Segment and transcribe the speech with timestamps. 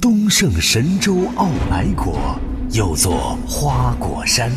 [0.00, 2.38] 东胜神州傲来国，
[2.72, 4.50] 又作花果山。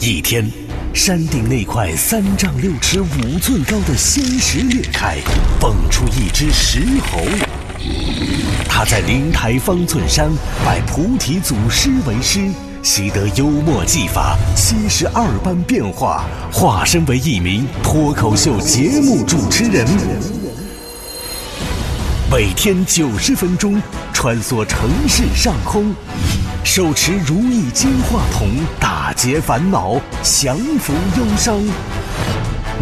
[0.00, 0.48] 一天，
[0.92, 5.18] 山顶那块三丈六尺五寸高的仙石裂开，
[5.60, 6.80] 蹦出一只石
[7.10, 7.20] 猴。
[8.68, 10.30] 他在灵台方寸山
[10.64, 12.48] 拜菩提祖师为师，
[12.82, 19.86] 习得幽默技法，七十二般变化，化身为一名脱口秀节目主持人。
[22.30, 23.80] 每天九十分钟，
[24.24, 25.94] 穿梭城市上空，
[26.64, 28.48] 手持如意金话筒，
[28.80, 31.62] 打劫烦恼，降服忧伤。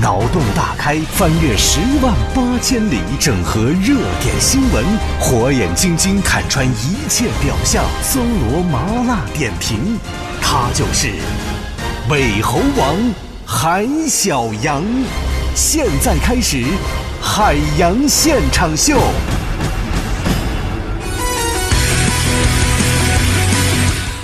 [0.01, 4.85] 脑洞大开，翻越十万八千里，整合热点新闻，
[5.19, 8.79] 火眼金睛看穿一切表象，搜罗麻
[9.09, 9.99] 辣点评。
[10.41, 11.11] 他就是
[12.09, 12.97] 美猴王
[13.45, 14.81] 韩小阳。
[15.57, 16.65] 现在开始，
[17.21, 18.97] 海洋现场秀。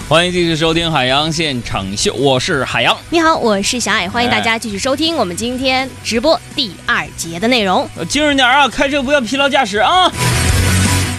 [0.08, 2.96] 欢迎继续收听《海洋现场秀》，我是海洋。
[3.10, 7.86] 你好，我是小矮，欢迎大家继续收听我们今天直播第二节的内容。
[7.94, 10.10] 呃精神点啊，开车不要疲劳驾驶啊。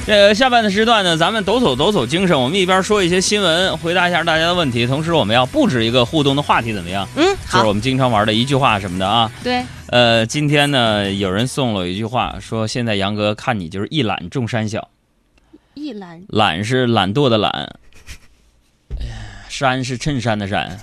[0.08, 7.08] 这个下半的时段呢，咱们抖擞抖擞精神，我们一边说一些新闻，回答一下大家的问题，同时我们要布置一个互动的话题，怎么样？
[7.16, 9.32] 嗯，就是我，们经常玩的一句话什么的啊。
[9.44, 14.90] 对，呃，今天呢，有人送了我一句话，说现在杨哥看你就是一览众山小，
[15.76, 17.70] 一览懒是懒惰的懒，哎
[19.60, 20.70] 呀山是衬衫的衫。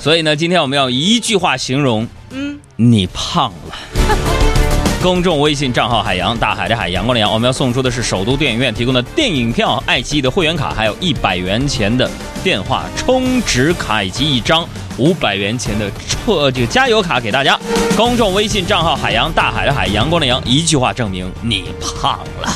[0.00, 3.76] 所以呢，今天我们要一句话形容嗯，你胖了。
[5.02, 12.10] 公众微信账号海洋大海的海阳光的阳，我们要送出的是首都电影院提供的电影票、爱奇艺的会员卡，还有一百元钱的
[12.42, 14.66] 电话充值卡以及一张
[14.98, 17.58] 五百元钱的车这个加油卡给大家。
[17.96, 22.52] 公众微信账号海洋大海的海阳光的阳，一句话证明你胖了。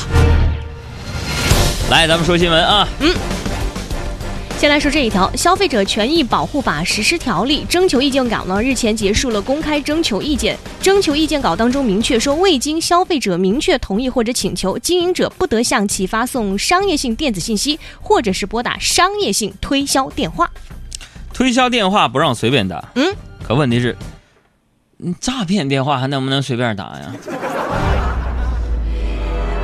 [1.89, 3.13] 来，咱们说新闻啊，嗯
[4.57, 10.55] 先来说这一条，《消费者权益保护法实施条例》征求意见稿呢，日前结束了公开征求意见。
[10.79, 20.47] 征求意见稿当中明确说，未经消费者明确同意或者请求，经营者不得向其发送商业性电子信息，或者是拨打商业性推销电话。
[21.33, 23.03] 推销电话不让随便打，嗯，
[23.43, 23.95] 可问题是，
[24.99, 27.13] 嗯诈骗电话还能不能随便打呀？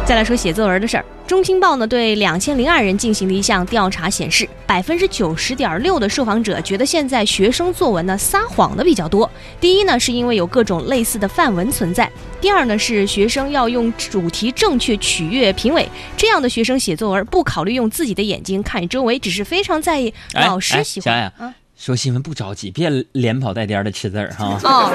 [0.07, 9.29] 再来说写作文的事儿，中青报呢对两千零二人进行的一项调查，显示百分之九十点六的受访者觉得现在学生作文呢撒谎的比较多。
[9.59, 12.09] 第一呢是因为有各种类似的范文存在，
[12.39, 15.85] 第二呢是学生要用主题正确取悦评委，
[16.15, 21.53] 这样的学生写作文不考虑用自己的眼睛看周围，只是非常在意哎老师喜欢。
[21.75, 24.57] 说新闻不着急，别连跑带颠的吃字儿哈。
[24.63, 24.89] 哦，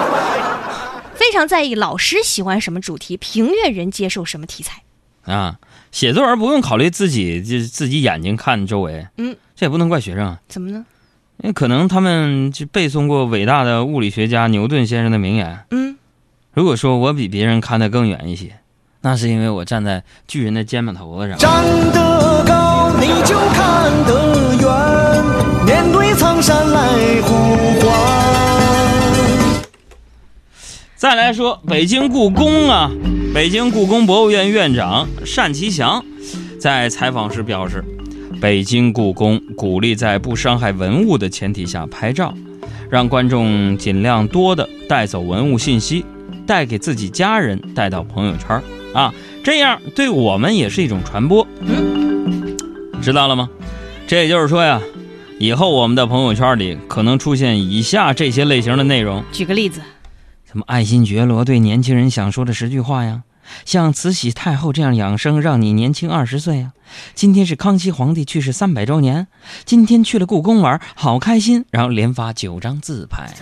[1.15, 4.81] 非常在意老师喜欢什么主题，评阅人接受什么题材。
[5.25, 5.57] 啊，
[5.91, 10.85] 写作文不用考虑自己就自己眼睛看周围，嗯，这也不能怪学生啊，怎么呢？
[11.39, 15.59] 因为可能他们就背诵过伟大的物理学家牛顿先生的名言。
[15.71, 15.97] 嗯，
[16.53, 18.53] 如果说我比别人看得更远一些，
[19.01, 21.37] 那是因为我站在巨人的肩膀头子上。
[21.39, 27.21] 站得高，你就看得远，面对苍山来
[31.03, 32.89] 再来说北京故宫啊，
[33.35, 36.01] 北京故宫博物院院长单霁翔
[36.61, 37.85] 在采访时表示，
[38.41, 42.33] 北京故宫鼓励在不伤害文物的前提下拍照，
[42.89, 46.05] 让观众尽量多的带走文物信息，
[46.47, 48.63] 带给自己家人，带到朋友圈
[48.95, 49.13] 啊，
[49.43, 51.45] 这样对我们也是一种传播。
[53.03, 53.51] 知道了吗？
[54.07, 54.81] 这也就是说呀，
[55.41, 59.21] 以后我们的朋友圈里可能出现以下这些类型的内容。
[59.33, 59.81] 举个例子，
[60.53, 63.23] 什么爱新觉罗对年轻人想说的十句话呀？
[63.65, 66.73] 像慈禧太后这样养生，让你年轻二十岁啊。
[67.15, 69.29] 今天是康熙皇帝去世三百周年，
[69.65, 71.65] 今天去了故宫玩，好开心。
[71.71, 73.33] 然后连发九张自拍。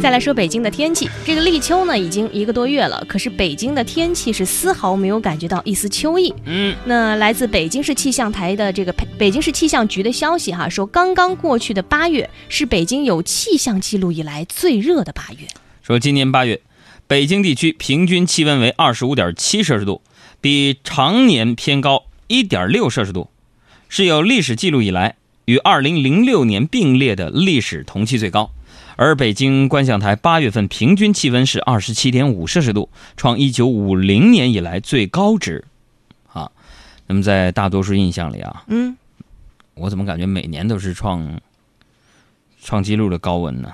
[0.00, 6.32] 再来说北京的天气，这个立秋呢已经一个多月了，可是北京的天气是丝毫没有感觉到一丝秋意。
[6.44, 15.46] 嗯，那来自北京市气象台的这个北北京市气象局的消息哈，说刚刚过去的八月是北京有气象记录以来最热的八月。
[15.82, 16.60] 说今年八月，
[17.08, 20.00] 北京地区平均气温为二十五点七摄氏度，
[20.40, 23.30] 比常年偏高一点六摄氏度，
[23.88, 25.16] 是有历史记录以来
[25.46, 28.52] 与二零零六年并列的历史同期最高。
[28.98, 35.64] 而北京观象台八月份平均气温是二十七点五摄氏度，创一九五零年以来最高值。
[36.32, 36.50] 啊，
[37.06, 38.96] 那么在大多数印象里啊，嗯，
[39.74, 41.40] 我怎么感觉每年都是创
[42.60, 43.72] 创纪录的高温呢？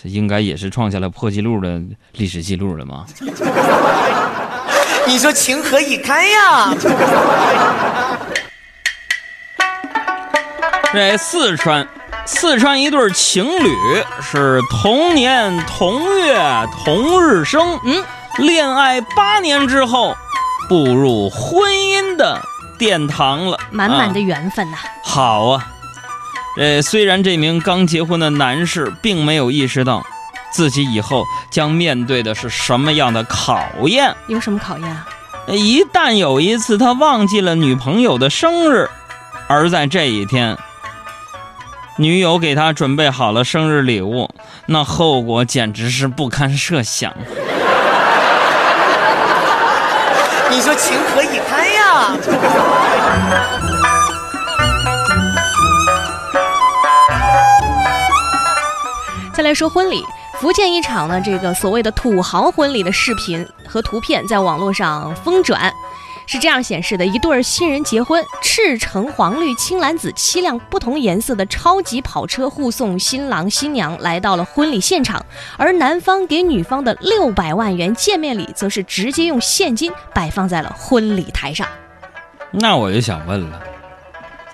[0.00, 1.82] 这应该也是创下了破纪录的
[2.12, 3.04] 历史记录了吗？
[5.08, 6.72] 你说情何以堪呀？
[10.94, 11.84] 在四川，
[12.24, 13.76] 四川一对情侣
[14.20, 16.40] 是同年同月
[16.84, 18.02] 同日生，嗯，
[18.38, 20.16] 恋爱八年之后，
[20.68, 22.40] 步入婚姻的
[22.78, 25.66] 殿堂了，满满的啊缘分呐、好啊。
[26.56, 30.04] 呃，虽然这名刚结婚的男士并没有意识到
[30.52, 35.06] 自己以后将面对的是什么样的考验，有什么考验啊？
[35.48, 38.88] 一旦有一次他忘记了女朋友的生日，
[39.48, 40.56] 而在这一天，
[42.02, 44.28] 女友给他准备好了生日礼物，
[44.66, 47.14] 那后果简直是不堪设想。
[50.50, 52.16] 你说情何以堪呀？
[59.32, 60.04] 再来说婚礼，
[60.40, 65.72] 福建一场呢，这个所谓的土豪婚礼的视频和图片在网络上疯转，
[66.26, 75.24] 是这样显示的：一对新人结婚，赤橙黄绿青蓝紫七辆不同颜色的超级跑车护送新郎新娘来到了婚礼现场，
[75.56, 81.66] 而男方给女方的六百万元见面礼，则是直接用现金摆放在了婚礼台上。
[82.50, 83.62] 那我就想问了，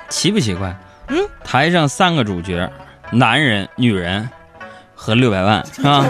[0.09, 0.75] 奇不奇怪？
[1.09, 2.71] 嗯，台上三个主角，
[3.13, 4.29] 男人、女人
[4.95, 6.05] 和六百万，是吧？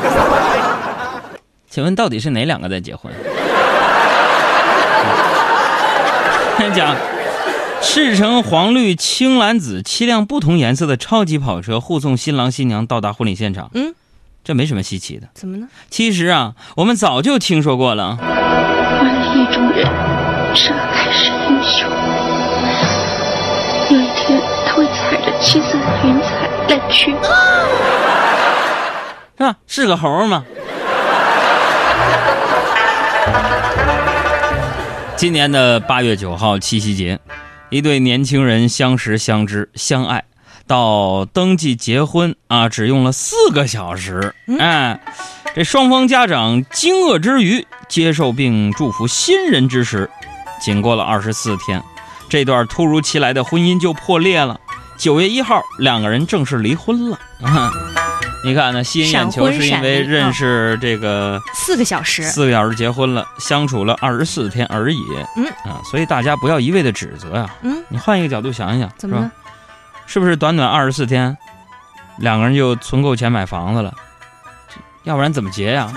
[1.70, 3.12] 请问到底是哪两个在结婚？
[6.58, 6.96] 跟 你讲，
[7.80, 13.70] 赤橙黄绿青蓝紫七辆不同颜色的超级跑车护送新郎新娘到达婚礼现场。
[13.74, 13.94] 嗯，
[14.42, 15.28] 这没什么稀奇的。
[15.34, 15.68] 怎么呢？
[15.88, 18.16] 其实啊，我们早就听说过了。
[18.16, 18.28] 换
[19.06, 19.86] 了一种人，
[20.54, 21.88] 这才是英雄。
[23.90, 27.12] 有一天，他会踩着七色的云彩来去。
[29.36, 29.56] 是吧？
[29.68, 30.26] 是个猴儿
[35.18, 37.18] 今年的八月九号七夕节，
[37.70, 40.22] 一对年轻人相识、相知、相爱，
[40.64, 44.32] 到登记结婚啊，只用了四个小时。
[44.60, 45.00] 哎，
[45.56, 50.08] 这双方家长惊愕之余，接受并祝福新人之时，
[50.60, 51.82] 仅过了二十四天，
[52.28, 54.60] 这段突如其来的婚姻就破裂了。
[54.96, 57.18] 九月一号，两个人正式离婚了。
[57.42, 57.72] 啊，
[58.44, 65.02] 你看呢，吸引眼球是因为认识这个四个小时，四个小时结婚了，相处了二十四天而已。
[65.36, 69.34] 嗯啊，所以大家不要一味的指责呀、嗯，你换一个角度想一想，怎么呢是吧？？
[70.06, 71.36] 是不是短短二十四天，
[72.18, 73.92] 两个人就存够钱买房子了？
[75.02, 75.90] 要不然怎么结呀？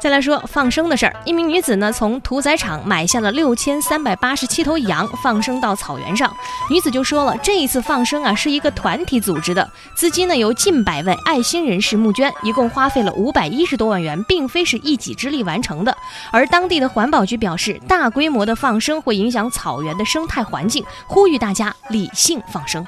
[0.00, 6.32] 再来说放生的事儿，一名女子呢从屠宰场买下了六千三百八十七头羊，放生到草原上。
[6.70, 15.96] 女子就说了，这一次放生啊是一个团体组织的，资金呢由近百位爱心人士募捐，一共花费了五百一十多万元，并非是一己之力完成的。
[16.30, 22.86] 而当地的环保局表示，大规模的放生会影响草原的生态环境，呼吁大家理性放生。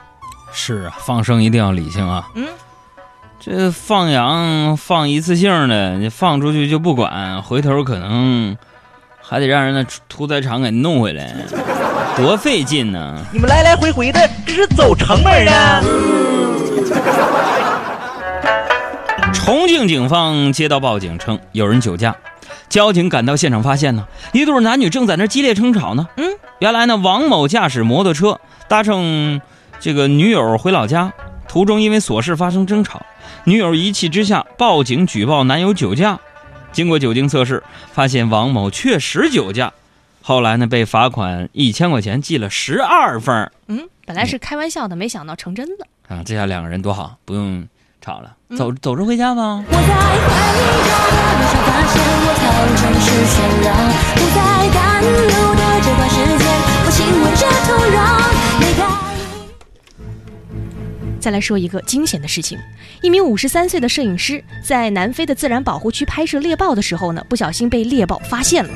[0.53, 2.29] 是啊，放生一定要理性啊。
[2.35, 2.47] 嗯，
[3.43, 8.55] 这放羊放一次性的，你放出去就不管，回头可能
[9.19, 11.35] 还得让人那屠宰场给弄回来，
[12.19, 13.19] 多费劲呢。
[13.33, 15.81] 你们来来回回的，这是走城门啊！
[19.33, 22.15] 重庆警方接到报警称有人酒驾，
[22.69, 26.07] 交警赶到现场发现呢，一对男女正在那激烈争吵呢。
[26.19, 26.27] 嗯，
[26.59, 28.39] 原来呢，王某驾驶摩托车
[28.69, 29.41] 搭乘
[29.81, 31.11] 这个女友回老家，
[31.51, 33.05] 途中因为琐事发生争吵，
[33.43, 36.17] 女友一气之下报警举报男友酒驾。
[36.71, 37.61] 经过酒精测试，
[37.93, 39.73] 发现王某确实酒驾，
[40.23, 45.87] 后来呢被罚款一千块钱，记了十二分嗯，本来是开玩笑的，没想到成真了。
[46.07, 46.23] 啊！
[46.25, 47.67] 这下两个人多好，不用
[48.01, 49.43] 吵了，嗯走走着回家吧。
[49.43, 50.95] 我在怀疑的路上
[51.67, 52.31] 发现我
[54.15, 54.39] 不再
[54.73, 55.11] 赶路
[55.59, 56.47] 的这段时间，
[56.87, 57.99] 我亲吻着土壤，
[58.61, 59.00] 离开。
[61.21, 62.59] 再来说一个惊险的事情：
[63.03, 68.71] 一名五十三岁的摄影师在南非的自然保护区拍摄猎豹的时候呢，不小心被猎豹发现了。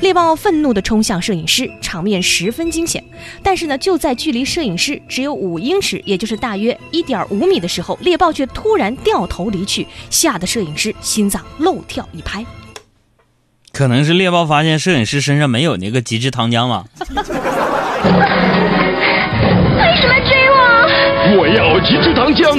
[0.00, 3.02] 猎豹愤怒地冲向摄影师，场面十分惊险。
[3.42, 12.46] 但是呢，就在距离摄影师只有五英尺，也就是大约一点五米的时候，猎豹却突然掉头离去，吓得摄影师心脏漏跳一拍。
[13.72, 16.84] 可能是猎豹发现摄影师身上没有那个极致糖浆吧。
[21.36, 21.48] 我？
[21.48, 22.56] 要极致糖浆。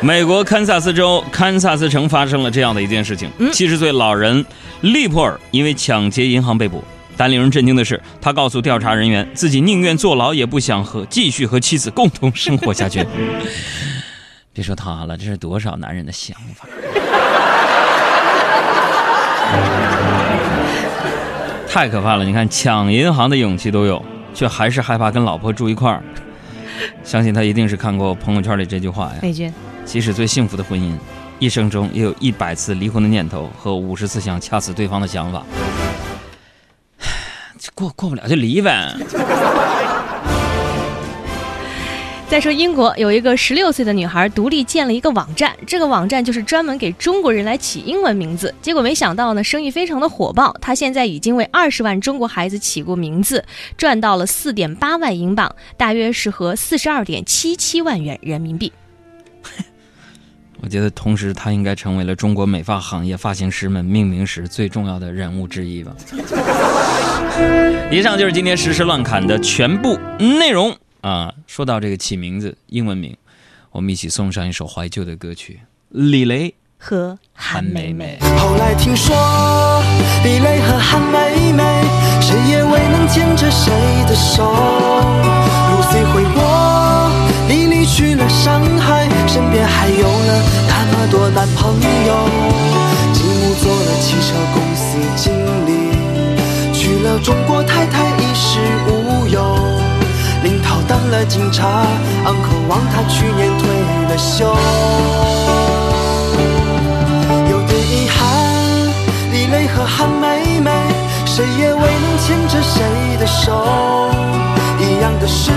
[0.00, 4.46] 美国堪萨斯州堪萨斯城发生了这样的一件事情：嗯七十岁老人
[4.82, 6.84] 利珀尔因为抢劫银行被捕。
[7.16, 13.04] 但令人震惊的是，他告诉调查人员，自己宁愿坐牢，也不想和继续和妻子共同生活下去。
[14.54, 16.68] 别说他了，这是多少男人的想法。
[21.78, 22.24] 太可怕了！
[22.24, 24.04] 你看，抢银行的勇气都有，
[24.34, 26.02] 却还是害怕跟老婆住一块儿。
[27.04, 29.20] 相信他一定是看过朋友圈里这句话呀。
[29.22, 29.54] 美军，
[29.84, 30.92] 即使最幸福的婚姻，
[31.38, 35.44] 一生中也有一百次离婚的念头和五十次想掐死对方的想法。
[37.76, 38.92] 过过不了就离呗。
[42.28, 48.54] 再说英国有一个十六岁的女孩独立建了一个网站，这个网站就是专门给中国人来起英文名字。
[48.60, 50.54] 结果没想到呢，生意非常的火爆。
[50.60, 53.42] 她现在已经为二十万中国孩子起过名字，
[53.78, 58.70] 赚到了四点八万英镑，大约是合四十二点七七万元人民币。
[60.60, 65.92] 我觉得，同时他应该成为了中国美发行业发型师们命名时最重要的人物之一吧。
[67.90, 71.32] 以上就是今天实时乱侃的全部内容啊！
[71.46, 73.16] 说到这个起名字，英文名，
[73.70, 78.18] 我们一起送上一首怀旧的歌曲，李雷和韩梅梅。
[78.38, 79.14] 后来听说，
[80.24, 81.62] 李雷和韩梅梅，
[82.20, 83.72] 谁也未能牵着谁
[84.08, 84.42] 的手。
[84.50, 87.10] 路虽回国，
[87.48, 92.28] 你离去了上海，身边还有了那么多男朋友。
[93.12, 95.32] 继母做了汽车公司经
[95.64, 98.04] 理，娶了中国太太
[100.88, 101.84] 当了警察
[102.24, 103.68] ，uncle 王他去年退
[104.08, 104.56] 了休。
[107.50, 108.16] 有点遗憾，
[109.30, 110.70] 李雷和韩梅梅，
[111.26, 112.82] 谁也未能牵着谁
[113.20, 114.10] 的手。
[114.80, 115.52] 一样的是，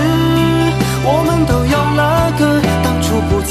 [1.04, 3.50] 我们都有了个当初不曾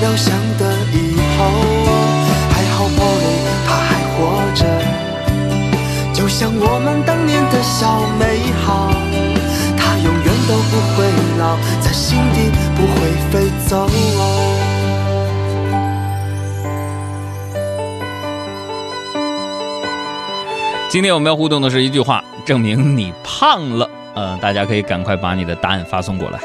[0.00, 1.40] 料想的以后。
[2.50, 3.24] 还好宝雷
[3.66, 4.18] 他还活
[4.54, 4.60] 着，
[6.12, 8.33] 就像我们当年的小美
[12.76, 12.94] 不会
[13.30, 13.88] 飞走。
[20.88, 23.90] 今天我们要互动的是一句话，证明你胖了。
[24.14, 26.38] 嗯，大家可以赶快把你的答案发送过来。